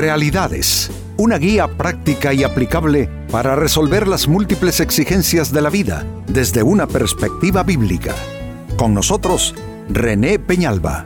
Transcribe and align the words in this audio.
Realidades, 0.00 0.90
una 1.18 1.36
guía 1.36 1.68
práctica 1.68 2.32
y 2.32 2.42
aplicable 2.42 3.06
para 3.30 3.54
resolver 3.54 4.08
las 4.08 4.28
múltiples 4.28 4.80
exigencias 4.80 5.52
de 5.52 5.60
la 5.60 5.68
vida 5.68 6.06
desde 6.26 6.62
una 6.62 6.86
perspectiva 6.86 7.62
bíblica. 7.64 8.14
Con 8.78 8.94
nosotros, 8.94 9.54
René 9.90 10.38
Peñalba. 10.38 11.04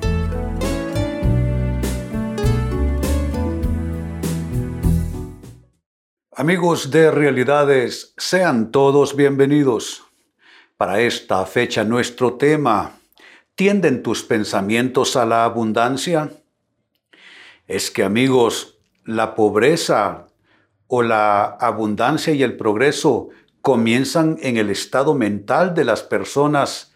Amigos 6.37 6.93
de 6.93 7.11
Realidades, 7.11 8.15
sean 8.17 8.71
todos 8.71 9.17
bienvenidos. 9.17 10.05
Para 10.77 11.01
esta 11.01 11.45
fecha 11.47 11.83
nuestro 11.83 12.35
tema, 12.35 12.93
¿tienden 13.57 14.05
tus 14.05 14.23
pensamientos 14.23 15.17
a 15.17 15.27
la 15.27 15.45
abundancia? 15.45 16.31
Es 17.67 17.91
que 17.91 18.05
amigos, 18.05 18.74
la 19.05 19.35
pobreza 19.35 20.27
o 20.87 21.03
la 21.03 21.45
abundancia 21.45 22.33
y 22.33 22.43
el 22.43 22.57
progreso 22.57 23.29
comienzan 23.63 24.39
en 24.43 24.57
el 24.57 24.71
estado 24.71 25.15
mental 25.15 25.75
de 25.75 25.85
las 25.85 26.03
personas 26.03 26.95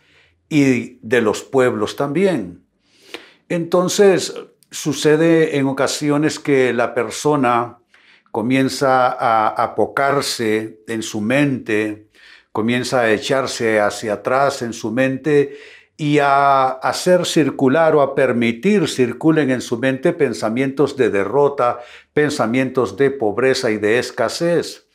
y 0.49 0.99
de 1.03 1.21
los 1.21 1.43
pueblos 1.43 1.97
también. 1.97 2.65
Entonces, 3.49 4.35
sucede 4.71 5.57
en 5.57 5.67
ocasiones 5.67 6.39
que 6.39 6.73
la 6.73 6.95
persona 6.95 7.79
comienza 8.31 9.07
a 9.09 9.49
apocarse 9.49 10.81
en 10.87 11.03
su 11.03 11.21
mente, 11.21 12.09
comienza 12.53 13.01
a 13.01 13.11
echarse 13.11 13.81
hacia 13.81 14.15
atrás 14.15 14.63
en 14.63 14.73
su 14.73 14.91
mente 14.91 15.57
y 16.01 16.21
a 16.21 16.69
hacer 16.69 17.27
circular 17.27 17.97
o 17.97 18.03
a 18.03 18.15
permitir 18.15 18.89
circulen 18.89 19.51
en 19.51 19.61
su 19.61 19.79
mente 19.79 20.13
pensamientos 20.13 20.97
de 20.97 21.11
derrota, 21.11 21.81
pensamientos 22.15 22.97
de 22.97 23.11
pobreza 23.11 23.73
y 23.73 23.79
de 23.79 23.99
escasez. 23.99 24.87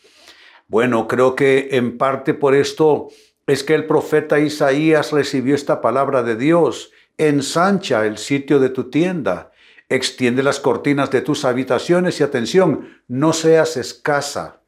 Bueno, 0.69 1.09
creo 1.09 1.35
que 1.35 1.67
en 1.73 1.97
parte 1.97 2.33
por 2.33 2.55
esto 2.55 3.09
es 3.45 3.65
que 3.65 3.75
el 3.75 3.85
profeta 3.85 4.39
Isaías 4.39 5.11
recibió 5.11 5.55
esta 5.55 5.81
palabra 5.81 6.23
de 6.23 6.37
Dios. 6.37 6.91
Ensancha 7.17 8.05
el 8.05 8.17
sitio 8.17 8.59
de 8.59 8.69
tu 8.69 8.89
tienda, 8.89 9.51
extiende 9.89 10.41
las 10.41 10.61
cortinas 10.61 11.11
de 11.11 11.21
tus 11.21 11.43
habitaciones 11.43 12.21
y 12.21 12.23
atención, 12.23 13.01
no 13.09 13.33
seas 13.33 13.75
escasa. 13.75 14.61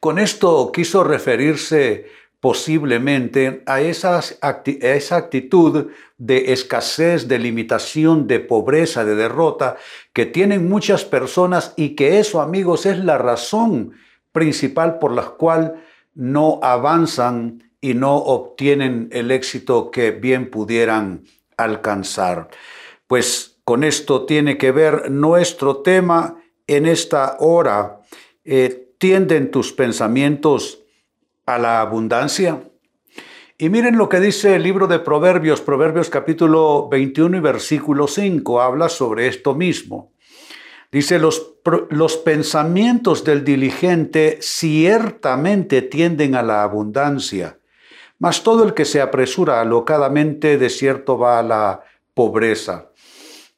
Con 0.00 0.18
esto 0.18 0.72
quiso 0.72 1.04
referirse 1.04 2.06
posiblemente 2.40 3.62
a, 3.66 3.80
esa 3.80 4.18
actitud 5.16 5.88
de 6.18 6.52
escasez, 6.52 7.26
de 7.26 7.38
limitación, 7.38 8.28
de 8.28 8.40
pobreza, 8.40 9.04
de 9.04 9.16
derrota 9.16 9.76
que 10.12 10.26
tienen 10.26 10.68
muchas 10.68 11.04
personas 11.04 11.74
y 11.76 11.90
que 11.90 12.18
eso, 12.20 12.40
amigos, 12.40 12.86
es 12.86 12.98
la 13.04 13.18
razón 13.18 13.92
principal 14.32 14.98
por 14.98 15.12
la 15.12 15.22
cual 15.22 15.82
no 16.14 16.60
avanzan 16.62 17.64
y 17.80 17.94
no 17.94 18.16
obtienen 18.16 19.08
el 19.12 19.30
éxito 19.30 19.90
que 19.90 20.12
bien 20.12 20.50
pudieran 20.50 21.24
alcanzar. 21.56 22.48
Pues 23.06 23.58
con 23.64 23.84
esto 23.84 24.26
tiene 24.26 24.58
que 24.58 24.70
ver 24.70 25.10
nuestro 25.10 25.78
tema 25.78 26.36
en 26.66 26.86
esta 26.86 27.36
hora. 27.40 28.00
Eh, 28.44 28.94
tienden 28.98 29.50
tus 29.50 29.72
pensamientos 29.72 30.84
a 31.48 31.56
la 31.56 31.80
abundancia. 31.80 32.62
Y 33.56 33.70
miren 33.70 33.96
lo 33.96 34.10
que 34.10 34.20
dice 34.20 34.56
el 34.56 34.62
libro 34.62 34.86
de 34.86 34.98
Proverbios, 34.98 35.62
Proverbios 35.62 36.10
capítulo 36.10 36.90
21 36.90 37.38
y 37.38 37.40
versículo 37.40 38.06
5, 38.06 38.60
habla 38.60 38.90
sobre 38.90 39.28
esto 39.28 39.54
mismo. 39.54 40.12
Dice, 40.92 41.18
los, 41.18 41.54
los 41.88 42.18
pensamientos 42.18 43.24
del 43.24 43.44
diligente 43.44 44.36
ciertamente 44.42 45.80
tienden 45.80 46.34
a 46.34 46.42
la 46.42 46.62
abundancia, 46.62 47.58
mas 48.18 48.42
todo 48.42 48.62
el 48.62 48.74
que 48.74 48.84
se 48.84 49.00
apresura 49.00 49.62
alocadamente 49.62 50.58
de 50.58 50.68
cierto 50.68 51.16
va 51.16 51.38
a 51.38 51.42
la 51.42 51.82
pobreza. 52.12 52.90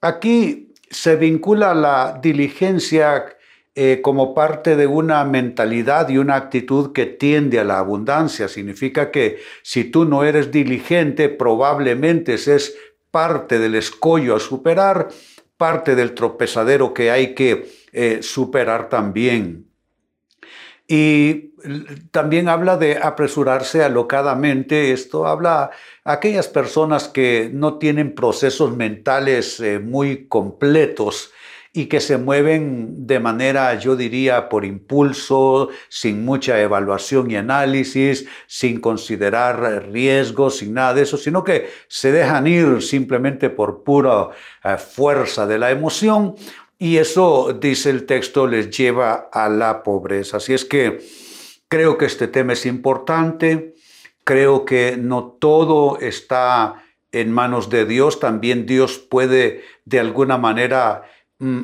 Aquí 0.00 0.73
se 0.89 1.17
vincula 1.17 1.75
la 1.75 2.21
diligencia 2.23 3.37
eh, 3.76 4.00
como 4.03 4.34
parte 4.34 4.75
de 4.75 4.88
una 4.88 5.25
mentalidad 5.25 6.08
y 6.08 6.19
una 6.19 6.34
actitud 6.34 6.92
que 6.92 7.06
tiende 7.06 7.60
a 7.60 7.64
la 7.64 7.78
abundancia. 7.78 8.48
Significa 8.48 9.12
que 9.12 9.38
si 9.62 9.84
tú 9.84 10.04
no 10.04 10.25
eres 10.25 10.50
diligente, 10.50 11.28
probablemente 11.28 12.34
es 12.34 12.76
parte 13.12 13.60
del 13.60 13.76
escollo 13.76 14.34
a 14.34 14.41
superar, 14.41 15.08
parte 15.56 15.94
del 15.94 16.14
tropezadero 16.14 16.92
que 16.92 17.12
hay 17.12 17.34
que 17.34 17.70
eh, 17.92 18.19
superar 18.22 18.88
también. 18.88 19.66
Y 20.88 21.52
también 22.10 22.48
habla 22.48 22.76
de 22.76 22.98
apresurarse 22.98 23.84
alocadamente. 23.84 24.91
Esto 24.91 25.28
habla 25.28 25.70
a 26.02 26.12
aquellas 26.12 26.48
personas 26.48 27.06
que 27.06 27.48
no 27.52 27.78
tienen 27.78 28.16
procesos 28.16 28.76
mentales 28.76 29.60
eh, 29.60 29.78
muy 29.78 30.26
completos 30.26 31.31
y 31.72 31.86
que 31.86 32.00
se 32.00 32.19
mueven 32.19 33.06
de 33.06 33.20
manera, 33.20 33.72
yo 33.78 33.94
diría, 33.94 34.48
por 34.48 34.64
impulso, 34.64 35.69
sin 35.88 36.25
mucha 36.25 36.60
evaluación 36.60 37.31
y 37.31 37.36
análisis, 37.36 38.26
sin 38.48 38.81
considerar 38.81 39.88
riesgos, 39.91 40.58
sin 40.58 40.75
nada 40.75 40.94
de 40.94 41.03
eso, 41.03 41.16
sino 41.16 41.44
que 41.44 41.70
se 41.86 42.10
dejan 42.10 42.48
ir 42.48 42.82
simplemente 42.82 43.50
por 43.50 43.84
pura 43.84 44.31
eh, 44.64 44.76
fuerza 44.78 45.47
de 45.47 45.58
la 45.58 45.70
emoción. 45.70 46.34
Y 46.76 46.97
eso, 46.97 47.53
dice 47.53 47.91
el 47.91 48.04
texto, 48.04 48.48
les 48.48 48.76
lleva 48.76 49.28
a 49.32 49.48
la 49.48 49.84
pobreza. 49.84 50.38
Así 50.38 50.54
es 50.54 50.64
que 50.64 50.98
creo 51.69 51.98
que 51.98 52.06
este 52.06 52.26
tema 52.26 52.54
es 52.54 52.66
importante, 52.66 53.75
creo 54.25 54.64
que 54.64 54.97
no 54.98 55.37
todo 55.38 56.00
está 56.00 56.82
en 57.12 57.32
manos 57.32 57.70
de 57.70 57.84
Dios, 57.84 58.19
también 58.19 58.66
Dios 58.66 58.98
puede 58.98 59.62
de 59.84 60.00
alguna 60.00 60.38
manera 60.38 61.02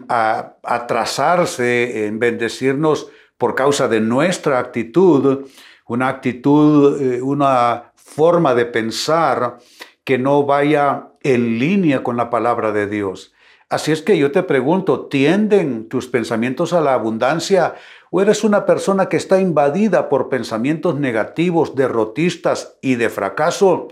a, 0.09 0.57
atrasarse 0.63 2.07
en 2.07 2.19
bendecirnos 2.19 3.09
por 3.39 3.55
causa 3.55 3.89
de 3.89 4.01
nuestra 4.01 4.59
actitud, 4.59 5.47
una 5.87 6.09
actitud, 6.09 7.01
eh, 7.01 7.23
una 7.23 7.93
forma 7.95 8.55
de 8.55 8.67
pensar 8.67 9.59
que 10.05 10.19
no 10.19 10.45
vaya 10.45 11.09
en 11.23 11.59
línea 11.59 12.03
con 12.03 12.17
la 12.17 12.31
palabra 12.31 12.73
de 12.73 12.87
Dios. 12.87 13.35
Así 13.69 13.91
es 13.91 14.01
que 14.01 14.17
yo 14.17 14.31
te 14.31 14.45
pregunto, 14.45 15.07
¿tienden 15.07 15.89
tus 15.89 16.07
pensamientos 16.07 16.73
a 16.73 16.81
la 16.81 16.95
abundancia 16.95 17.75
o 18.11 18.23
eres 18.23 18.45
una 18.45 18.65
persona 18.65 19.09
que 19.09 19.17
está 19.17 19.41
invadida 19.41 20.09
por 20.09 20.29
pensamientos 20.29 20.99
negativos, 21.01 21.75
derrotistas 21.75 22.79
y 22.81 22.95
de 22.95 23.11
fracaso? 23.11 23.89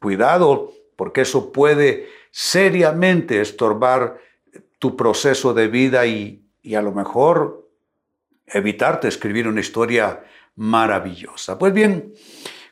Cuidado, 0.00 0.72
porque 0.96 1.20
eso 1.20 1.52
puede 1.52 2.08
seriamente 2.30 3.42
estorbar 3.42 4.18
tu 4.78 4.96
proceso 4.96 5.54
de 5.54 5.68
vida 5.68 6.06
y, 6.06 6.44
a 6.76 6.82
lo 6.82 6.92
mejor 6.92 7.70
evitarte 8.46 9.08
escribir 9.08 9.48
una 9.48 9.60
historia 9.60 10.24
maravillosa. 10.56 11.58
Pues 11.58 11.72
bien, 11.72 12.14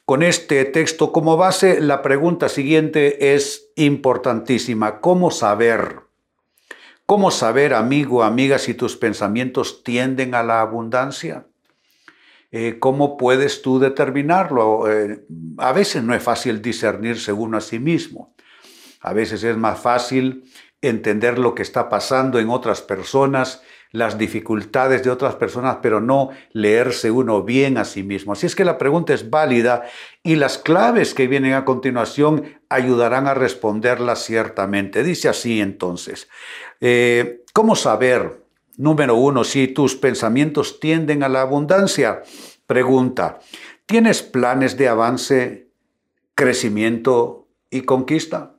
con 0.04 0.22
este 0.22 0.64
texto 0.64 1.12
como 1.12 1.36
base, 1.36 1.80
la 1.80 2.02
pregunta 2.02 2.48
siguiente 2.48 3.34
es 3.34 3.70
importantísima. 3.76 5.00
¿Cómo 5.00 5.30
saber? 5.30 6.00
¿Cómo 7.06 7.30
saber, 7.30 7.74
amigo, 7.74 8.22
amiga, 8.22 8.58
si 8.58 8.74
tus 8.74 8.96
pensamientos 8.96 9.82
tienden 9.82 10.34
a 10.34 10.42
la 10.42 10.60
abundancia? 10.60 11.46
Eh, 12.50 12.78
¿Cómo 12.78 13.16
puedes 13.16 13.62
tú 13.62 13.78
determinarlo? 13.78 14.90
Eh, 14.90 15.24
a 15.58 15.72
veces 15.72 16.02
no 16.02 16.14
es 16.14 16.22
fácil 16.22 16.62
discernir 16.62 17.18
según 17.20 17.54
a 17.54 17.60
sí 17.60 17.78
mismo. 17.78 18.34
A 19.00 19.12
veces 19.12 19.44
es 19.44 19.56
más 19.56 19.78
fácil 19.78 20.44
entender 20.82 21.38
lo 21.38 21.54
que 21.54 21.62
está 21.62 21.88
pasando 21.88 22.38
en 22.38 22.50
otras 22.50 22.82
personas, 22.82 23.62
las 23.92 24.18
dificultades 24.18 25.02
de 25.02 25.10
otras 25.10 25.36
personas, 25.36 25.78
pero 25.80 26.00
no 26.00 26.30
leerse 26.52 27.10
uno 27.10 27.42
bien 27.42 27.78
a 27.78 27.84
sí 27.84 28.02
mismo. 28.02 28.32
Así 28.32 28.46
es 28.46 28.54
que 28.54 28.64
la 28.64 28.78
pregunta 28.78 29.14
es 29.14 29.30
válida 29.30 29.84
y 30.22 30.36
las 30.36 30.58
claves 30.58 31.14
que 31.14 31.28
vienen 31.28 31.54
a 31.54 31.64
continuación 31.64 32.60
ayudarán 32.68 33.26
a 33.26 33.34
responderla 33.34 34.16
ciertamente. 34.16 35.02
Dice 35.02 35.28
así 35.28 35.60
entonces, 35.60 36.28
eh, 36.80 37.44
¿cómo 37.52 37.74
saber, 37.74 38.42
número 38.76 39.14
uno, 39.14 39.44
si 39.44 39.68
tus 39.68 39.96
pensamientos 39.96 40.78
tienden 40.78 41.22
a 41.22 41.28
la 41.28 41.40
abundancia? 41.40 42.22
Pregunta, 42.66 43.38
¿tienes 43.86 44.22
planes 44.22 44.76
de 44.76 44.88
avance, 44.88 45.68
crecimiento 46.34 47.48
y 47.70 47.82
conquista? 47.82 48.55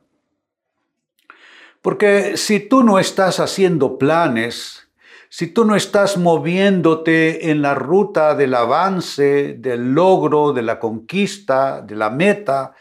Porque 1.81 2.37
si 2.37 2.59
tú 2.59 2.83
no 2.83 2.99
estás 2.99 3.39
haciendo 3.39 3.97
planes, 3.97 4.87
si 5.29 5.47
tú 5.47 5.65
no 5.65 5.75
estás 5.75 6.17
moviéndote 6.17 7.51
en 7.51 7.61
la 7.61 7.75
ruta 7.75 8.35
del 8.35 8.53
avance, 8.53 9.55
del 9.59 9.93
logro, 9.93 10.53
de 10.53 10.61
la 10.61 10.79
conquista, 10.79 11.81
de 11.81 11.95
la 11.95 12.09
meta, 12.09 12.73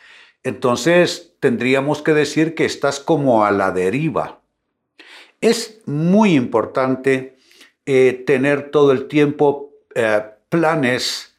entonces 0.43 1.35
tendríamos 1.41 2.03
que 2.03 2.15
decir 2.15 2.55
que 2.55 2.65
estás 2.65 3.01
como 3.01 3.45
a 3.45 3.51
la 3.51 3.73
deriva. 3.73 4.41
Es 5.41 5.83
muy 5.87 6.35
importante 6.35 7.37
eh, 7.85 8.25
tener 8.27 8.71
todo 8.71 8.93
el 8.93 9.09
tiempo 9.09 9.73
eh, 9.95 10.23
planes 10.49 11.36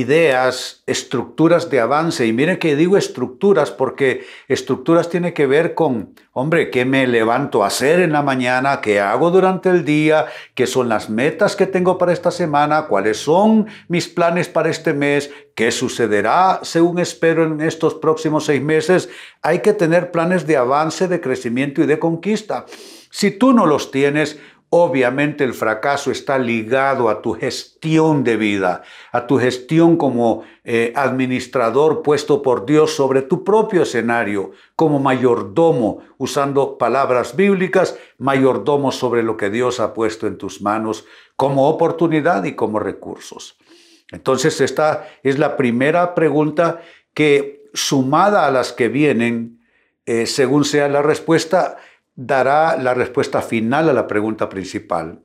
ideas, 0.00 0.82
estructuras 0.86 1.70
de 1.70 1.80
avance. 1.80 2.26
Y 2.26 2.32
miren 2.32 2.58
que 2.58 2.76
digo 2.76 2.96
estructuras 2.96 3.70
porque 3.70 4.26
estructuras 4.48 5.08
tiene 5.08 5.32
que 5.32 5.46
ver 5.46 5.74
con, 5.74 6.14
hombre, 6.32 6.70
qué 6.70 6.84
me 6.84 7.06
levanto 7.06 7.62
a 7.62 7.68
hacer 7.68 8.00
en 8.00 8.12
la 8.12 8.22
mañana, 8.22 8.80
qué 8.80 9.00
hago 9.00 9.30
durante 9.30 9.70
el 9.70 9.84
día, 9.84 10.26
qué 10.54 10.66
son 10.66 10.88
las 10.88 11.10
metas 11.10 11.54
que 11.56 11.66
tengo 11.66 11.96
para 11.96 12.12
esta 12.12 12.30
semana, 12.30 12.86
cuáles 12.86 13.18
son 13.18 13.68
mis 13.88 14.08
planes 14.08 14.48
para 14.48 14.70
este 14.70 14.92
mes, 14.92 15.30
qué 15.54 15.70
sucederá 15.70 16.60
según 16.62 16.98
espero 16.98 17.44
en 17.44 17.60
estos 17.60 17.94
próximos 17.94 18.46
seis 18.46 18.62
meses. 18.62 19.08
Hay 19.42 19.60
que 19.60 19.72
tener 19.72 20.10
planes 20.10 20.46
de 20.46 20.56
avance, 20.56 21.06
de 21.08 21.20
crecimiento 21.20 21.82
y 21.82 21.86
de 21.86 21.98
conquista. 21.98 22.66
Si 23.10 23.30
tú 23.30 23.52
no 23.52 23.64
los 23.64 23.92
tienes, 23.92 24.40
Obviamente 24.76 25.44
el 25.44 25.54
fracaso 25.54 26.10
está 26.10 26.36
ligado 26.36 27.08
a 27.08 27.22
tu 27.22 27.34
gestión 27.34 28.24
de 28.24 28.36
vida, 28.36 28.82
a 29.12 29.24
tu 29.24 29.38
gestión 29.38 29.96
como 29.96 30.42
eh, 30.64 30.92
administrador 30.96 32.02
puesto 32.02 32.42
por 32.42 32.66
Dios 32.66 32.92
sobre 32.92 33.22
tu 33.22 33.44
propio 33.44 33.82
escenario, 33.82 34.50
como 34.74 34.98
mayordomo, 34.98 36.00
usando 36.18 36.76
palabras 36.76 37.36
bíblicas, 37.36 37.96
mayordomo 38.18 38.90
sobre 38.90 39.22
lo 39.22 39.36
que 39.36 39.48
Dios 39.48 39.78
ha 39.78 39.94
puesto 39.94 40.26
en 40.26 40.38
tus 40.38 40.60
manos 40.60 41.04
como 41.36 41.68
oportunidad 41.68 42.42
y 42.42 42.56
como 42.56 42.80
recursos. 42.80 43.56
Entonces 44.10 44.60
esta 44.60 45.06
es 45.22 45.38
la 45.38 45.56
primera 45.56 46.16
pregunta 46.16 46.80
que 47.14 47.62
sumada 47.74 48.44
a 48.44 48.50
las 48.50 48.72
que 48.72 48.88
vienen, 48.88 49.60
eh, 50.04 50.26
según 50.26 50.64
sea 50.64 50.88
la 50.88 51.00
respuesta, 51.00 51.76
dará 52.16 52.76
la 52.76 52.94
respuesta 52.94 53.42
final 53.42 53.88
a 53.88 53.92
la 53.92 54.06
pregunta 54.06 54.48
principal. 54.48 55.22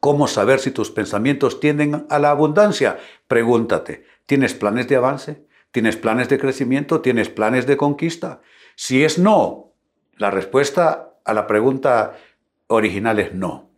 ¿Cómo 0.00 0.26
saber 0.26 0.58
si 0.58 0.70
tus 0.70 0.90
pensamientos 0.90 1.60
tienden 1.60 2.06
a 2.10 2.18
la 2.18 2.30
abundancia? 2.30 2.98
Pregúntate, 3.28 4.04
¿tienes 4.26 4.54
planes 4.54 4.88
de 4.88 4.96
avance? 4.96 5.46
¿Tienes 5.70 5.96
planes 5.96 6.28
de 6.28 6.38
crecimiento? 6.38 7.00
¿Tienes 7.00 7.28
planes 7.28 7.66
de 7.66 7.76
conquista? 7.76 8.40
Si 8.74 9.04
es 9.04 9.18
no, 9.18 9.72
la 10.16 10.30
respuesta 10.30 11.14
a 11.24 11.32
la 11.32 11.46
pregunta 11.46 12.18
original 12.66 13.18
es 13.20 13.32
no. 13.32 13.70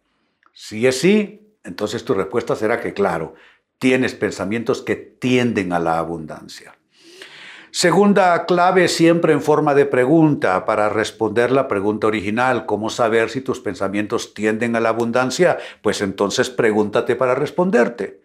Si 0.52 0.86
es 0.86 0.98
sí, 0.98 1.56
entonces 1.62 2.04
tu 2.04 2.14
respuesta 2.14 2.56
será 2.56 2.80
que 2.80 2.94
claro, 2.94 3.34
tienes 3.78 4.14
pensamientos 4.14 4.82
que 4.82 4.96
tienden 4.96 5.72
a 5.72 5.78
la 5.78 5.98
abundancia. 5.98 6.76
Segunda 7.76 8.46
clave 8.46 8.86
siempre 8.86 9.32
en 9.32 9.42
forma 9.42 9.74
de 9.74 9.84
pregunta 9.84 10.64
para 10.64 10.88
responder 10.88 11.50
la 11.50 11.66
pregunta 11.66 12.06
original, 12.06 12.66
¿cómo 12.66 12.88
saber 12.88 13.30
si 13.30 13.40
tus 13.40 13.58
pensamientos 13.58 14.32
tienden 14.32 14.76
a 14.76 14.80
la 14.80 14.90
abundancia? 14.90 15.58
Pues 15.82 16.00
entonces 16.00 16.50
pregúntate 16.50 17.16
para 17.16 17.34
responderte. 17.34 18.22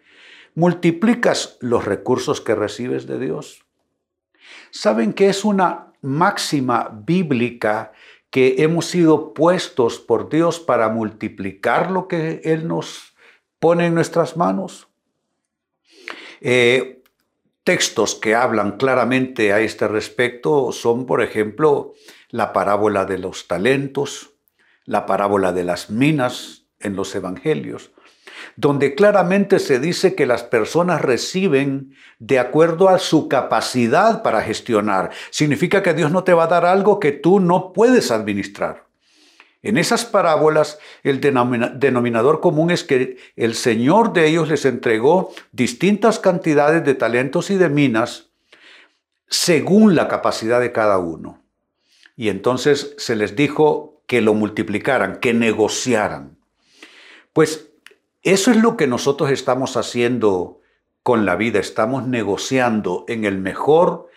¿Multiplicas 0.54 1.56
los 1.58 1.84
recursos 1.84 2.40
que 2.40 2.54
recibes 2.54 3.08
de 3.08 3.18
Dios? 3.18 3.66
¿Saben 4.70 5.12
que 5.12 5.28
es 5.28 5.44
una 5.44 5.94
máxima 6.00 6.88
bíblica 7.04 7.90
que 8.30 8.54
hemos 8.58 8.86
sido 8.86 9.34
puestos 9.34 9.98
por 9.98 10.28
Dios 10.28 10.60
para 10.60 10.90
multiplicar 10.90 11.90
lo 11.90 12.06
que 12.06 12.40
Él 12.44 12.68
nos 12.68 13.16
pone 13.58 13.86
en 13.86 13.96
nuestras 13.96 14.36
manos? 14.36 14.86
Eh, 16.40 16.99
textos 17.64 18.14
que 18.14 18.34
hablan 18.34 18.76
claramente 18.76 19.52
a 19.52 19.60
este 19.60 19.88
respecto 19.88 20.72
son, 20.72 21.06
por 21.06 21.22
ejemplo, 21.22 21.94
la 22.30 22.52
parábola 22.52 23.04
de 23.04 23.18
los 23.18 23.48
talentos, 23.48 24.30
la 24.84 25.06
parábola 25.06 25.52
de 25.52 25.64
las 25.64 25.90
minas 25.90 26.66
en 26.80 26.96
los 26.96 27.14
evangelios, 27.14 27.92
donde 28.56 28.94
claramente 28.94 29.58
se 29.58 29.78
dice 29.78 30.14
que 30.14 30.26
las 30.26 30.42
personas 30.42 31.00
reciben 31.02 31.94
de 32.18 32.38
acuerdo 32.38 32.88
a 32.88 32.98
su 32.98 33.28
capacidad 33.28 34.22
para 34.22 34.42
gestionar. 34.42 35.10
Significa 35.30 35.82
que 35.82 35.94
Dios 35.94 36.10
no 36.10 36.24
te 36.24 36.32
va 36.32 36.44
a 36.44 36.48
dar 36.48 36.64
algo 36.64 36.98
que 36.98 37.12
tú 37.12 37.40
no 37.40 37.72
puedes 37.72 38.10
administrar. 38.10 38.89
En 39.62 39.76
esas 39.76 40.06
parábolas, 40.06 40.78
el 41.02 41.20
denominador 41.20 42.40
común 42.40 42.70
es 42.70 42.82
que 42.82 43.18
el 43.36 43.54
Señor 43.54 44.12
de 44.14 44.26
ellos 44.26 44.48
les 44.48 44.64
entregó 44.64 45.32
distintas 45.52 46.18
cantidades 46.18 46.84
de 46.84 46.94
talentos 46.94 47.50
y 47.50 47.56
de 47.56 47.68
minas 47.68 48.30
según 49.28 49.94
la 49.94 50.08
capacidad 50.08 50.60
de 50.60 50.72
cada 50.72 50.98
uno. 50.98 51.42
Y 52.16 52.30
entonces 52.30 52.94
se 52.98 53.16
les 53.16 53.36
dijo 53.36 54.02
que 54.06 54.20
lo 54.22 54.34
multiplicaran, 54.34 55.20
que 55.20 55.34
negociaran. 55.34 56.38
Pues 57.32 57.70
eso 58.22 58.50
es 58.50 58.56
lo 58.56 58.76
que 58.76 58.86
nosotros 58.86 59.30
estamos 59.30 59.76
haciendo 59.76 60.60
con 61.02 61.26
la 61.26 61.36
vida. 61.36 61.60
Estamos 61.60 62.06
negociando 62.06 63.04
en 63.08 63.24
el 63.24 63.38
mejor 63.38 64.08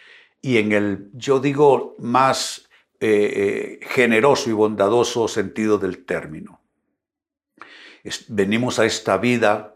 y 0.42 0.58
en 0.58 0.72
el, 0.72 1.10
yo 1.14 1.40
digo, 1.40 1.96
más 2.00 2.70
eh, 3.06 3.34
eh, 3.36 3.80
generoso 3.82 4.50
y 4.50 4.54
bondadoso 4.54 5.28
sentido 5.28 5.78
del 5.78 6.06
término. 6.06 6.62
venimos 8.30 8.80
a 8.80 8.86
esta 8.86 9.18
vida 9.18 9.76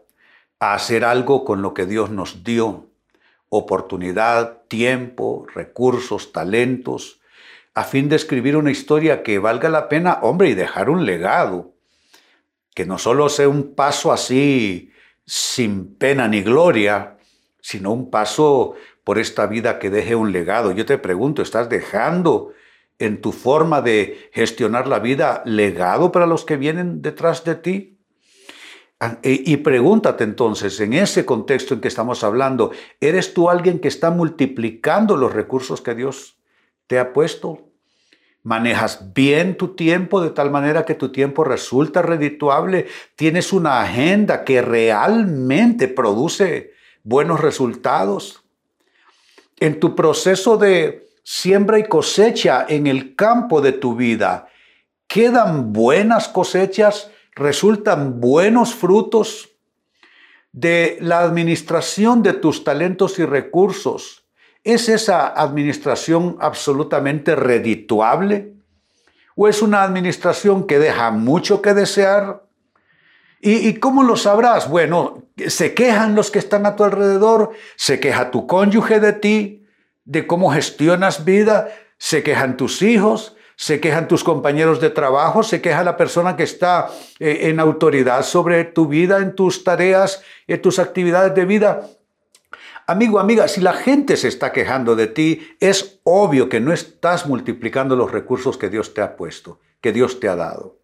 a 0.60 0.72
hacer 0.72 1.04
algo 1.04 1.44
con 1.44 1.60
lo 1.60 1.74
que 1.74 1.84
Dios 1.84 2.08
nos 2.08 2.42
dio, 2.42 2.86
oportunidad, 3.50 4.62
tiempo, 4.68 5.46
recursos, 5.54 6.32
talentos, 6.32 7.20
a 7.74 7.84
fin 7.84 8.08
de 8.08 8.16
escribir 8.16 8.56
una 8.56 8.70
historia 8.70 9.22
que 9.22 9.38
valga 9.38 9.68
la 9.68 9.90
pena, 9.90 10.20
hombre, 10.22 10.48
y 10.48 10.54
dejar 10.54 10.88
un 10.88 11.04
legado, 11.04 11.74
que 12.74 12.86
no 12.86 12.96
solo 12.96 13.28
sea 13.28 13.50
un 13.50 13.74
paso 13.74 14.10
así 14.10 14.90
sin 15.26 15.96
pena 15.96 16.28
ni 16.28 16.40
gloria, 16.40 17.18
sino 17.60 17.92
un 17.92 18.10
paso 18.10 18.74
por 19.04 19.18
esta 19.18 19.46
vida 19.46 19.78
que 19.78 19.90
deje 19.90 20.14
un 20.14 20.32
legado. 20.32 20.72
Yo 20.72 20.86
te 20.86 20.96
pregunto, 20.96 21.42
¿estás 21.42 21.68
dejando 21.68 22.54
en 22.98 23.20
tu 23.20 23.32
forma 23.32 23.80
de 23.80 24.30
gestionar 24.32 24.88
la 24.88 24.98
vida 24.98 25.42
legado 25.44 26.12
para 26.12 26.26
los 26.26 26.44
que 26.44 26.56
vienen 26.56 27.02
detrás 27.02 27.44
de 27.44 27.54
ti? 27.54 27.98
Ah, 29.00 29.18
y 29.22 29.56
pregúntate 29.58 30.24
entonces, 30.24 30.80
en 30.80 30.92
ese 30.92 31.24
contexto 31.24 31.74
en 31.74 31.80
que 31.80 31.86
estamos 31.86 32.24
hablando, 32.24 32.72
¿eres 33.00 33.32
tú 33.32 33.48
alguien 33.48 33.78
que 33.78 33.86
está 33.86 34.10
multiplicando 34.10 35.16
los 35.16 35.32
recursos 35.32 35.80
que 35.80 35.94
Dios 35.94 36.36
te 36.88 36.98
ha 36.98 37.12
puesto? 37.12 37.68
¿Manejas 38.42 39.12
bien 39.14 39.56
tu 39.56 39.76
tiempo 39.76 40.20
de 40.20 40.30
tal 40.30 40.50
manera 40.50 40.84
que 40.84 40.94
tu 40.94 41.12
tiempo 41.12 41.44
resulta 41.44 42.02
redituable? 42.02 42.86
¿Tienes 43.14 43.52
una 43.52 43.82
agenda 43.82 44.42
que 44.42 44.62
realmente 44.62 45.86
produce 45.86 46.72
buenos 47.04 47.40
resultados? 47.40 48.42
En 49.60 49.78
tu 49.78 49.94
proceso 49.94 50.56
de 50.56 51.07
siembra 51.30 51.78
y 51.78 51.84
cosecha 51.84 52.64
en 52.66 52.86
el 52.86 53.14
campo 53.14 53.60
de 53.60 53.72
tu 53.72 53.94
vida. 53.94 54.48
¿Quedan 55.06 55.74
buenas 55.74 56.26
cosechas? 56.26 57.10
¿Resultan 57.34 58.18
buenos 58.18 58.74
frutos? 58.74 59.50
De 60.52 60.96
la 61.02 61.20
administración 61.20 62.22
de 62.22 62.32
tus 62.32 62.64
talentos 62.64 63.18
y 63.18 63.26
recursos. 63.26 64.24
¿Es 64.64 64.88
esa 64.88 65.26
administración 65.26 66.38
absolutamente 66.40 67.36
redituable? 67.36 68.54
¿O 69.36 69.48
es 69.48 69.60
una 69.60 69.82
administración 69.82 70.66
que 70.66 70.78
deja 70.78 71.10
mucho 71.10 71.60
que 71.60 71.74
desear? 71.74 72.42
¿Y, 73.42 73.68
¿Y, 73.68 73.74
cómo 73.74 74.02
lo 74.02 74.16
sabrás? 74.16 74.70
Bueno, 74.70 75.24
se 75.46 75.74
quejan 75.74 76.14
los 76.14 76.30
que 76.30 76.38
están 76.38 76.64
a 76.64 76.74
tu 76.74 76.84
alrededor, 76.84 77.50
se 77.76 78.00
queja 78.00 78.30
tu 78.30 78.46
cónyuge 78.46 78.98
de 78.98 79.12
ti, 79.12 79.57
de 80.08 80.26
cómo 80.26 80.50
gestionas 80.50 81.26
vida, 81.26 81.68
se 81.98 82.22
quejan 82.22 82.56
tus 82.56 82.80
hijos, 82.80 83.36
se 83.56 83.78
quejan 83.78 84.08
tus 84.08 84.24
compañeros 84.24 84.80
de 84.80 84.88
trabajo, 84.88 85.42
se 85.42 85.60
queja 85.60 85.84
la 85.84 85.98
persona 85.98 86.34
que 86.34 86.44
está 86.44 86.88
eh, 87.18 87.40
en 87.42 87.60
autoridad 87.60 88.22
sobre 88.22 88.64
tu 88.64 88.86
vida, 88.88 89.18
en 89.18 89.34
tus 89.34 89.64
tareas, 89.64 90.22
en 90.46 90.62
tus 90.62 90.78
actividades 90.78 91.34
de 91.34 91.44
vida. 91.44 91.88
Amigo, 92.86 93.20
amiga, 93.20 93.48
si 93.48 93.60
la 93.60 93.74
gente 93.74 94.16
se 94.16 94.28
está 94.28 94.50
quejando 94.50 94.96
de 94.96 95.08
ti, 95.08 95.46
es 95.60 96.00
obvio 96.04 96.48
que 96.48 96.60
no 96.60 96.72
estás 96.72 97.26
multiplicando 97.26 97.94
los 97.94 98.10
recursos 98.10 98.56
que 98.56 98.70
Dios 98.70 98.94
te 98.94 99.02
ha 99.02 99.14
puesto, 99.14 99.60
que 99.82 99.92
Dios 99.92 100.20
te 100.20 100.28
ha 100.28 100.36
dado. 100.36 100.78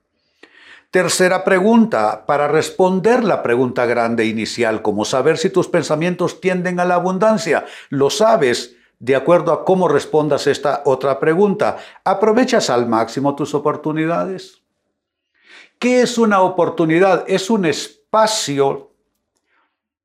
Tercera 0.90 1.44
pregunta, 1.44 2.26
para 2.26 2.46
responder 2.46 3.24
la 3.24 3.42
pregunta 3.42 3.86
grande 3.86 4.26
inicial, 4.26 4.82
como 4.82 5.06
saber 5.06 5.38
si 5.38 5.48
tus 5.48 5.68
pensamientos 5.68 6.42
tienden 6.42 6.78
a 6.78 6.84
la 6.84 6.96
abundancia, 6.96 7.64
lo 7.88 8.10
sabes 8.10 8.76
de 9.04 9.14
acuerdo 9.14 9.52
a 9.52 9.66
cómo 9.66 9.86
respondas 9.86 10.46
esta 10.46 10.80
otra 10.86 11.20
pregunta. 11.20 11.76
¿Aprovechas 12.04 12.70
al 12.70 12.88
máximo 12.88 13.34
tus 13.36 13.52
oportunidades? 13.52 14.62
¿Qué 15.78 16.00
es 16.00 16.16
una 16.16 16.40
oportunidad? 16.40 17.22
Es 17.26 17.50
un 17.50 17.66
espacio 17.66 18.92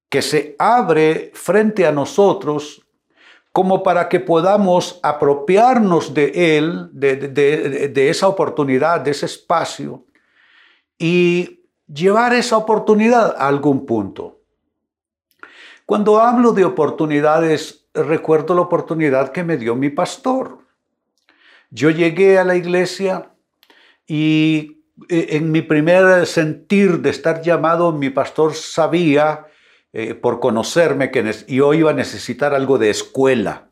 que 0.10 0.22
se 0.22 0.54
abre 0.60 1.32
frente 1.34 1.88
a 1.88 1.94
nosotros 1.94 2.86
como 3.54 3.84
para 3.84 4.10
que 4.10 4.20
podamos 4.20 5.00
apropiarnos 5.02 6.14
de 6.14 6.58
él, 6.58 6.90
de, 6.92 8.10
esa 8.10 8.28
oportunidad, 8.28 9.00
de 9.00 9.12
ese 9.12 9.28
espacio, 9.28 10.04
y 10.98 11.62
llevar 11.88 12.34
esa 12.34 12.58
oportunidad 12.58 13.34
a 13.38 13.48
algún 13.48 13.86
punto. 13.86 14.40
Cuando 15.86 16.20
hablo 16.20 16.52
de 16.52 16.66
oportunidades, 16.66 17.80
recuerdo 18.04 18.56
la 18.56 18.62
oportunidad 18.62 19.32
que 19.32 19.44
me 19.44 19.58
dio 19.58 19.76
mi 19.76 19.90
pastor. 19.90 20.60
Yo 21.70 21.90
llegué 21.90 22.40
a 22.40 22.44
la 22.44 22.56
iglesia 22.56 23.32
y 24.08 24.84
eh, 25.08 25.28
en 25.32 25.52
mi 25.52 25.62
primer 25.62 26.26
sentir 26.26 27.00
de 27.00 27.12
estar 27.12 27.42
llamado, 27.42 27.92
mi 27.92 28.10
pastor 28.10 28.54
sabía, 28.54 29.46
eh, 29.94 30.14
por 30.14 30.40
conocerme, 30.40 31.12
que 31.12 31.32
yo 31.48 31.74
iba 31.74 31.92
a 31.92 31.94
necesitar 31.94 32.54
algo 32.54 32.78
de 32.78 32.90
escuela 32.90 33.70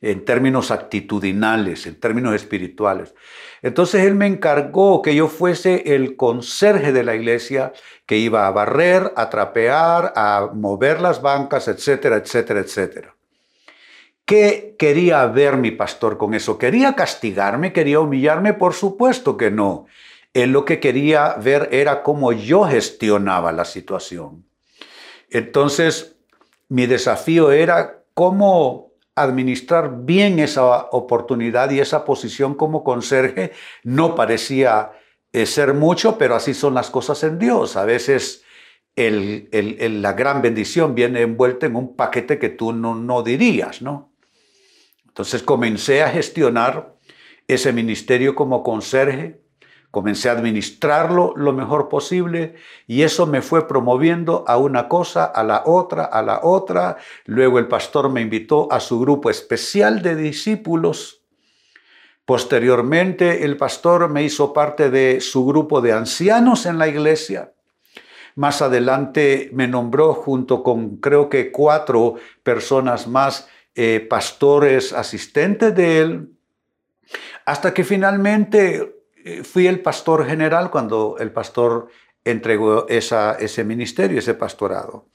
en 0.00 0.24
términos 0.24 0.70
actitudinales, 0.70 1.86
en 1.86 1.98
términos 1.98 2.34
espirituales. 2.34 3.14
Entonces 3.62 4.04
él 4.04 4.14
me 4.14 4.26
encargó 4.26 5.00
que 5.00 5.14
yo 5.14 5.28
fuese 5.28 5.94
el 5.94 6.16
conserje 6.16 6.92
de 6.92 7.04
la 7.04 7.14
iglesia, 7.14 7.72
que 8.04 8.18
iba 8.18 8.46
a 8.46 8.50
barrer, 8.50 9.12
a 9.16 9.30
trapear, 9.30 10.12
a 10.14 10.50
mover 10.52 11.00
las 11.00 11.22
bancas, 11.22 11.68
etcétera, 11.68 12.16
etcétera, 12.16 12.60
etcétera. 12.60 13.13
¿Qué 14.24 14.74
quería 14.78 15.26
ver 15.26 15.58
mi 15.58 15.70
pastor 15.70 16.16
con 16.16 16.32
eso? 16.32 16.56
¿Quería 16.56 16.94
castigarme? 16.94 17.72
¿Quería 17.72 18.00
humillarme? 18.00 18.54
Por 18.54 18.72
supuesto 18.72 19.36
que 19.36 19.50
no. 19.50 19.86
Él 20.32 20.50
lo 20.50 20.64
que 20.64 20.80
quería 20.80 21.34
ver 21.34 21.68
era 21.72 22.02
cómo 22.02 22.32
yo 22.32 22.64
gestionaba 22.64 23.52
la 23.52 23.64
situación. 23.64 24.44
Entonces, 25.30 26.16
mi 26.68 26.86
desafío 26.86 27.52
era 27.52 28.02
cómo 28.14 28.92
administrar 29.14 30.04
bien 30.04 30.38
esa 30.38 30.86
oportunidad 30.90 31.70
y 31.70 31.80
esa 31.80 32.04
posición 32.04 32.54
como 32.54 32.82
conserje 32.82 33.52
no 33.84 34.14
parecía 34.14 34.92
eh, 35.32 35.46
ser 35.46 35.74
mucho, 35.74 36.18
pero 36.18 36.34
así 36.34 36.54
son 36.54 36.74
las 36.74 36.90
cosas 36.90 37.22
en 37.22 37.38
Dios. 37.38 37.76
A 37.76 37.84
veces 37.84 38.44
la 38.96 40.12
gran 40.14 40.40
bendición 40.40 40.94
viene 40.94 41.20
envuelta 41.20 41.66
en 41.66 41.76
un 41.76 41.94
paquete 41.94 42.38
que 42.38 42.48
tú 42.48 42.72
no, 42.72 42.94
no 42.94 43.22
dirías, 43.22 43.82
¿no? 43.82 44.13
Entonces 45.14 45.42
comencé 45.42 46.02
a 46.02 46.10
gestionar 46.10 46.94
ese 47.46 47.72
ministerio 47.72 48.34
como 48.34 48.62
conserje 48.62 49.44
Comencé 49.94 50.28
a 50.28 50.32
administrarlo 50.32 51.34
lo 51.36 51.52
mejor 51.52 51.88
posible 51.88 52.56
y 52.88 53.02
eso 53.02 53.28
me 53.28 53.42
fue 53.42 53.68
promoviendo 53.68 54.44
a 54.48 54.56
una 54.56 54.88
cosa, 54.88 55.24
a 55.24 55.44
la 55.44 55.62
otra, 55.66 56.02
a 56.02 56.20
la 56.20 56.40
otra. 56.42 56.96
Luego 57.26 57.60
el 57.60 57.68
pastor 57.68 58.10
me 58.10 58.20
invitó 58.20 58.66
a 58.72 58.80
su 58.80 58.98
grupo 58.98 59.30
especial 59.30 60.02
de 60.02 60.16
discípulos. 60.16 61.22
Posteriormente 62.24 63.44
el 63.44 63.56
pastor 63.56 64.08
me 64.08 64.24
hizo 64.24 64.52
parte 64.52 64.90
de 64.90 65.20
su 65.20 65.46
grupo 65.46 65.80
de 65.80 65.92
ancianos 65.92 66.66
en 66.66 66.78
la 66.78 66.88
iglesia. 66.88 67.52
Más 68.34 68.62
adelante 68.62 69.48
me 69.52 69.68
nombró 69.68 70.12
junto 70.12 70.64
con 70.64 70.96
creo 70.96 71.28
que 71.28 71.52
cuatro 71.52 72.16
personas 72.42 73.06
más 73.06 73.48
eh, 73.74 74.06
pastores 74.08 74.92
asistentes 74.92 75.74
de 75.74 76.00
él, 76.00 76.28
hasta 77.44 77.74
que 77.74 77.84
finalmente 77.84 79.02
eh, 79.24 79.42
fui 79.42 79.66
el 79.66 79.80
pastor 79.80 80.26
general 80.26 80.70
cuando 80.70 81.16
el 81.18 81.32
pastor 81.32 81.88
entregó 82.24 82.86
ese 82.88 83.64
ministerio, 83.64 84.18
ese 84.18 84.34
pastorado. 84.34 85.08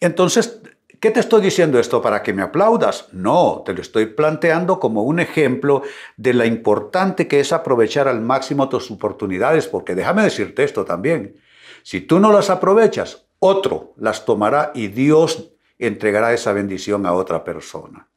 Entonces, 0.00 0.60
¿qué 0.98 1.10
te 1.10 1.20
estoy 1.20 1.42
diciendo 1.42 1.78
esto 1.78 2.02
para 2.02 2.22
que 2.22 2.32
me 2.32 2.42
aplaudas? 2.42 3.08
No, 3.12 3.62
te 3.64 3.74
lo 3.74 3.80
estoy 3.80 4.06
planteando 4.06 4.80
como 4.80 5.02
un 5.02 5.20
ejemplo 5.20 5.82
de 6.16 6.34
la 6.34 6.46
importante 6.46 7.28
que 7.28 7.40
es 7.40 7.52
aprovechar 7.52 8.08
al 8.08 8.20
máximo 8.20 8.68
tus 8.68 8.90
oportunidades, 8.90 9.68
porque 9.68 9.94
déjame 9.94 10.22
decirte 10.22 10.64
esto 10.64 10.84
también. 10.84 11.36
Si 11.84 12.00
tú 12.00 12.18
no 12.18 12.32
las 12.32 12.50
aprovechas, 12.50 13.26
otro 13.38 13.94
las 13.96 14.24
tomará 14.24 14.72
y 14.74 14.88
Dios 14.88 15.51
entregará 15.86 16.32
esa 16.32 16.52
bendición 16.52 17.06
a 17.06 17.12
otra 17.12 17.44
persona. 17.44 18.08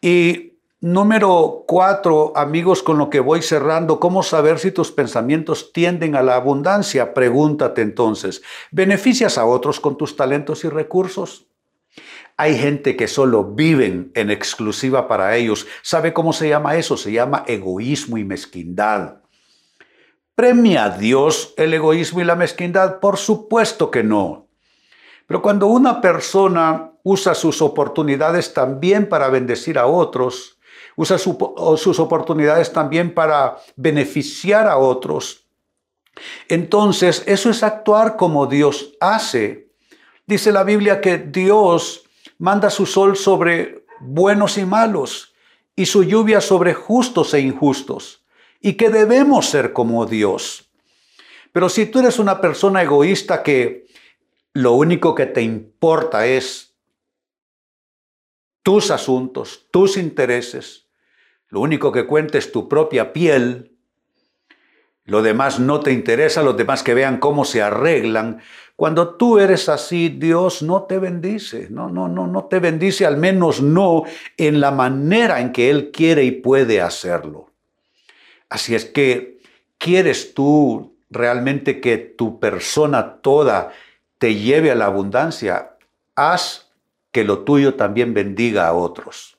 Y 0.00 0.50
Número 0.82 1.64
cuatro, 1.66 2.32
amigos, 2.34 2.82
con 2.82 2.96
lo 2.96 3.10
que 3.10 3.20
voy 3.20 3.42
cerrando, 3.42 4.00
¿cómo 4.00 4.22
saber 4.22 4.58
si 4.58 4.70
tus 4.70 4.90
pensamientos 4.90 5.74
tienden 5.74 6.16
a 6.16 6.22
la 6.22 6.36
abundancia? 6.36 7.12
Pregúntate 7.12 7.82
entonces, 7.82 8.40
¿beneficias 8.70 9.36
a 9.36 9.44
otros 9.44 9.78
con 9.78 9.98
tus 9.98 10.16
talentos 10.16 10.64
y 10.64 10.70
recursos? 10.70 11.48
Hay 12.38 12.56
gente 12.56 12.96
que 12.96 13.08
solo 13.08 13.44
viven 13.44 14.10
en 14.14 14.30
exclusiva 14.30 15.06
para 15.06 15.36
ellos. 15.36 15.66
¿Sabe 15.82 16.14
cómo 16.14 16.32
se 16.32 16.48
llama 16.48 16.76
eso? 16.76 16.96
Se 16.96 17.12
llama 17.12 17.44
egoísmo 17.46 18.16
y 18.16 18.24
mezquindad. 18.24 19.16
¿Premia 20.34 20.84
a 20.84 20.96
Dios 20.96 21.52
el 21.58 21.74
egoísmo 21.74 22.22
y 22.22 22.24
la 22.24 22.36
mezquindad? 22.36 23.00
Por 23.00 23.18
supuesto 23.18 23.90
que 23.90 24.02
no. 24.02 24.48
Pero 25.30 25.42
cuando 25.42 25.68
una 25.68 26.00
persona 26.00 26.90
usa 27.04 27.36
sus 27.36 27.62
oportunidades 27.62 28.52
también 28.52 29.08
para 29.08 29.28
bendecir 29.28 29.78
a 29.78 29.86
otros, 29.86 30.58
usa 30.96 31.18
sus 31.18 32.00
oportunidades 32.00 32.72
también 32.72 33.14
para 33.14 33.56
beneficiar 33.76 34.66
a 34.66 34.76
otros. 34.76 35.46
Entonces, 36.48 37.22
eso 37.26 37.48
es 37.48 37.62
actuar 37.62 38.16
como 38.16 38.48
Dios 38.48 38.94
hace. 38.98 39.70
Dice 40.26 40.50
la 40.50 40.64
Biblia 40.64 41.00
que 41.00 41.18
Dios 41.18 42.02
manda 42.38 42.68
su 42.68 42.84
sol 42.84 43.16
sobre 43.16 43.84
buenos 44.00 44.58
y 44.58 44.66
malos 44.66 45.32
y 45.76 45.86
su 45.86 46.02
lluvia 46.02 46.40
sobre 46.40 46.74
justos 46.74 47.34
e 47.34 47.40
injustos 47.40 48.24
y 48.60 48.72
que 48.72 48.90
debemos 48.90 49.46
ser 49.46 49.72
como 49.72 50.06
Dios. 50.06 50.68
Pero 51.52 51.68
si 51.68 51.86
tú 51.86 52.00
eres 52.00 52.18
una 52.18 52.40
persona 52.40 52.82
egoísta 52.82 53.44
que 53.44 53.88
lo 54.54 54.72
único 54.72 55.14
que 55.14 55.26
te 55.26 55.42
importa 55.42 56.26
es 56.26 56.74
tus 58.62 58.90
asuntos, 58.90 59.66
tus 59.70 59.96
intereses, 59.96 60.86
lo 61.48 61.60
único 61.60 61.92
que 61.92 62.06
cuenta 62.06 62.38
es 62.38 62.52
tu 62.52 62.68
propia 62.68 63.12
piel, 63.12 63.76
lo 65.04 65.22
demás 65.22 65.58
no 65.58 65.80
te 65.80 65.92
interesa, 65.92 66.42
los 66.42 66.56
demás 66.56 66.82
que 66.82 66.94
vean 66.94 67.18
cómo 67.18 67.44
se 67.44 67.62
arreglan. 67.62 68.40
Cuando 68.76 69.16
tú 69.16 69.38
eres 69.38 69.68
así, 69.68 70.08
Dios 70.08 70.62
no 70.62 70.84
te 70.84 70.98
bendice, 70.98 71.68
no, 71.70 71.88
no, 71.88 72.06
no, 72.06 72.26
no 72.26 72.44
te 72.44 72.60
bendice, 72.60 73.06
al 73.06 73.16
menos 73.16 73.60
no 73.60 74.04
en 74.36 74.60
la 74.60 74.70
manera 74.70 75.40
en 75.40 75.52
que 75.52 75.68
Él 75.68 75.90
quiere 75.90 76.24
y 76.24 76.30
puede 76.30 76.80
hacerlo. 76.80 77.50
Así 78.48 78.74
es 78.74 78.84
que, 78.84 79.40
¿quieres 79.78 80.34
tú 80.34 80.96
realmente 81.10 81.80
que 81.80 81.98
tu 81.98 82.38
persona 82.38 83.16
toda 83.20 83.72
te 84.20 84.34
lleve 84.34 84.70
a 84.70 84.74
la 84.74 84.84
abundancia? 84.84 85.78
Haz 86.14 86.70
que 87.10 87.24
lo 87.24 87.38
tuyo 87.38 87.74
también 87.74 88.12
bendiga 88.12 88.68
a 88.68 88.74
otros. 88.74 89.38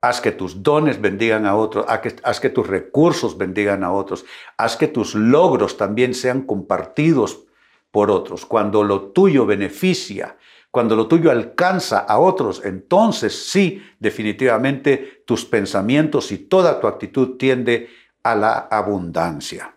Haz 0.00 0.20
que 0.20 0.32
tus 0.32 0.64
dones 0.64 1.00
bendigan 1.00 1.46
a 1.46 1.54
otros, 1.54 1.86
haz 1.88 2.40
que, 2.40 2.48
tus 2.48 2.66
recursos 2.66 3.38
bendigan 3.38 3.84
a 3.84 3.92
otros, 3.92 4.24
haz 4.56 4.76
que 4.76 4.88
tus 4.88 5.14
logros 5.14 5.76
también 5.76 6.14
sean 6.14 6.42
compartidos 6.42 7.44
por 7.92 8.10
otros. 8.10 8.44
Cuando 8.44 8.82
lo 8.82 9.12
tuyo 9.12 9.46
beneficia, 9.46 10.36
cuando 10.72 10.96
lo 10.96 11.06
tuyo 11.06 11.30
alcanza 11.30 12.00
a 12.00 12.18
otros, 12.18 12.62
entonces 12.64 13.50
sí, 13.50 13.84
definitivamente 14.00 15.22
tus 15.26 15.44
pensamientos 15.44 16.32
y 16.32 16.38
toda 16.38 16.80
tu 16.80 16.88
actitud 16.88 17.36
tiende 17.36 17.88
a 18.24 18.34
la 18.34 18.58
abundancia. 18.58 19.76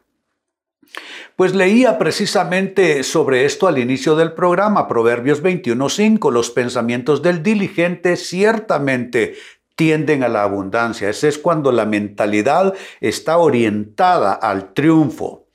Pues 1.35 1.55
leía 1.55 1.97
precisamente 1.97 3.01
sobre 3.01 3.45
esto 3.45 3.67
al 3.67 3.79
inicio 3.79 4.15
del 4.15 4.33
programa, 4.33 4.87
Proverbios 4.87 5.41
21.5, 5.41 6.31
los 6.31 6.51
pensamientos 6.51 7.23
del 7.23 7.41
diligente 7.41 8.17
ciertamente 8.17 9.35
tienden 9.75 10.23
a 10.23 10.27
la 10.27 10.43
abundancia. 10.43 11.09
Ese 11.09 11.29
es 11.29 11.39
cuando 11.39 11.71
la 11.71 11.85
mentalidad 11.85 12.75
está 13.01 13.39
orientada 13.39 14.33
al 14.33 14.73
triunfo. 14.73 15.47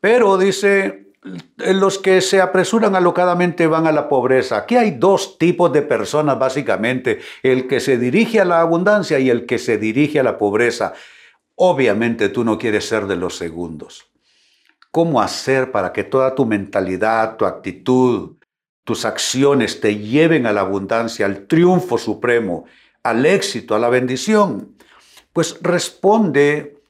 Pero 0.00 0.38
dice, 0.38 1.12
los 1.56 1.98
que 1.98 2.20
se 2.20 2.40
apresuran 2.40 2.96
alocadamente 2.96 3.68
van 3.68 3.86
a 3.86 3.92
la 3.92 4.08
pobreza. 4.08 4.56
Aquí 4.56 4.76
hay 4.76 4.92
dos 4.92 5.38
tipos 5.38 5.72
de 5.72 5.82
personas 5.82 6.36
básicamente, 6.36 7.20
el 7.44 7.68
que 7.68 7.78
se 7.78 7.96
dirige 7.96 8.40
a 8.40 8.44
la 8.44 8.60
abundancia 8.60 9.20
y 9.20 9.30
el 9.30 9.46
que 9.46 9.58
se 9.58 9.78
dirige 9.78 10.18
a 10.18 10.24
la 10.24 10.36
pobreza. 10.36 10.94
Obviamente 11.54 12.28
tú 12.28 12.42
no 12.42 12.58
quieres 12.58 12.88
ser 12.88 13.06
de 13.06 13.14
los 13.14 13.36
segundos. 13.36 14.15
¿Cómo 14.96 15.20
hacer 15.20 15.72
para 15.72 15.92
que 15.92 16.04
toda 16.04 16.34
tu 16.34 16.46
mentalidad, 16.46 17.36
tu 17.36 17.44
actitud, 17.44 18.38
tus 18.82 19.04
acciones 19.04 19.78
te 19.78 19.98
lleven 19.98 20.46
a 20.46 20.54
la 20.54 20.62
abundancia, 20.62 21.26
al 21.26 21.46
triunfo 21.46 21.98
supremo? 21.98 22.64
al 23.02 23.26
éxito, 23.26 23.74
a 23.74 23.78
la 23.78 23.90
bendición? 23.90 24.74
Pues 25.34 25.58
responde 25.60 26.82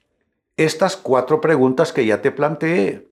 estas 0.56 0.96
cuatro 0.96 1.40
preguntas 1.40 1.92
que 1.92 2.06
ya 2.06 2.22
te 2.22 2.30
planteé. 2.30 3.10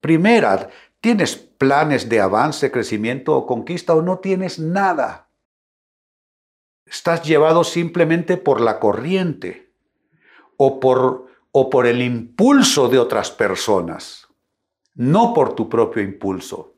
Primera, 0.00 0.70
¿tienes 1.02 1.36
planes 1.36 2.08
de 2.08 2.18
avance, 2.18 2.70
crecimiento 2.70 3.36
o 3.36 3.46
conquista 3.46 3.94
o 3.94 4.00
no 4.00 4.20
tienes 4.20 4.58
nada? 4.58 5.28
Estás 6.86 7.22
llevado 7.22 7.64
simplemente 7.64 8.38
por 8.38 8.62
la 8.62 8.80
corriente 8.80 9.74
o 10.56 10.80
por, 10.80 11.25
o 11.58 11.70
por 11.70 11.86
el 11.86 12.02
impulso 12.02 12.86
de 12.86 12.98
otras 12.98 13.30
personas. 13.30 14.28
no 14.94 15.32
por 15.32 15.54
tu 15.54 15.70
propio 15.70 16.02
impulso. 16.02 16.74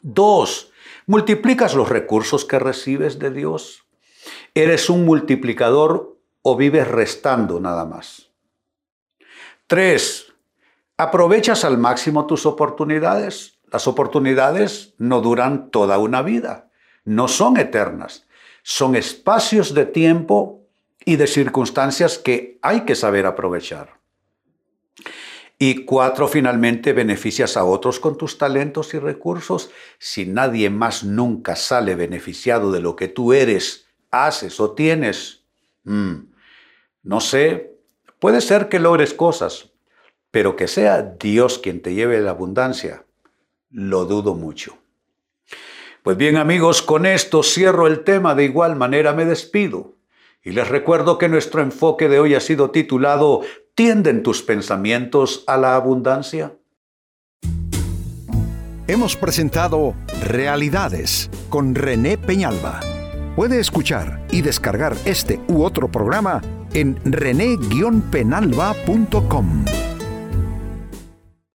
Dos, 0.00 0.72
multiplicas 1.06 1.74
los 1.74 1.90
recursos 1.90 2.46
que 2.46 2.58
recibes 2.58 3.18
de 3.18 3.30
Dios. 3.30 3.86
¿Eres 4.54 4.88
un 4.88 5.04
multiplicador 5.04 6.18
o 6.40 6.56
vives 6.56 6.88
restando 6.88 7.60
nada 7.60 7.84
más? 7.84 8.30
Tres, 9.66 10.32
¿aprovechas 10.96 11.64
al 11.64 11.76
máximo 11.76 12.26
tus 12.26 12.46
oportunidades? 12.46 13.58
Las 13.70 13.86
oportunidades 13.86 14.94
no 14.96 15.20
duran 15.20 15.70
toda 15.70 15.98
una 15.98 16.22
vida, 16.22 16.70
no 17.04 17.28
son 17.28 17.58
eternas, 17.58 18.26
son 18.62 18.96
espacios 18.96 19.74
de 19.74 19.84
tiempo 19.84 20.63
y 21.04 21.16
de 21.16 21.26
circunstancias 21.26 22.18
que 22.18 22.58
hay 22.62 22.82
que 22.84 22.94
saber 22.94 23.26
aprovechar. 23.26 24.00
Y 25.58 25.84
cuatro, 25.84 26.26
finalmente, 26.26 26.92
beneficias 26.92 27.56
a 27.56 27.64
otros 27.64 28.00
con 28.00 28.18
tus 28.18 28.38
talentos 28.38 28.92
y 28.94 28.98
recursos. 28.98 29.70
Si 29.98 30.26
nadie 30.26 30.68
más 30.68 31.04
nunca 31.04 31.54
sale 31.56 31.94
beneficiado 31.94 32.72
de 32.72 32.80
lo 32.80 32.96
que 32.96 33.08
tú 33.08 33.32
eres, 33.32 33.86
haces 34.10 34.58
o 34.60 34.72
tienes, 34.72 35.44
mm, 35.84 36.14
no 37.02 37.20
sé, 37.20 37.78
puede 38.18 38.40
ser 38.40 38.68
que 38.68 38.80
logres 38.80 39.14
cosas, 39.14 39.70
pero 40.30 40.56
que 40.56 40.66
sea 40.66 41.02
Dios 41.02 41.58
quien 41.58 41.80
te 41.80 41.94
lleve 41.94 42.20
la 42.20 42.30
abundancia, 42.30 43.04
lo 43.70 44.04
dudo 44.06 44.34
mucho. 44.34 44.78
Pues 46.02 46.16
bien 46.16 46.36
amigos, 46.36 46.82
con 46.82 47.06
esto 47.06 47.42
cierro 47.42 47.86
el 47.86 48.04
tema, 48.04 48.34
de 48.34 48.44
igual 48.44 48.76
manera 48.76 49.12
me 49.12 49.24
despido. 49.24 49.94
Y 50.44 50.52
les 50.52 50.68
recuerdo 50.68 51.16
que 51.16 51.30
nuestro 51.30 51.62
enfoque 51.62 52.10
de 52.10 52.20
hoy 52.20 52.34
ha 52.34 52.40
sido 52.40 52.70
titulado 52.70 53.40
¿Tienden 53.74 54.22
tus 54.22 54.42
pensamientos 54.42 55.42
a 55.46 55.56
la 55.56 55.74
abundancia? 55.74 56.52
Hemos 58.86 59.16
presentado 59.16 59.94
Realidades 60.22 61.30
con 61.48 61.74
René 61.74 62.18
Peñalba. 62.18 62.80
Puede 63.34 63.58
escuchar 63.58 64.26
y 64.30 64.42
descargar 64.42 64.94
este 65.06 65.40
u 65.48 65.64
otro 65.64 65.90
programa 65.90 66.42
en 66.74 67.00
rene-penalba.com. 67.04 69.64